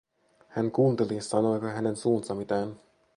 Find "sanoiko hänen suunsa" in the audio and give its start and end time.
1.21-2.35